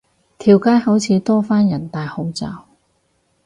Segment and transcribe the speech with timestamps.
[0.39, 2.65] 條街好似多返人戴口罩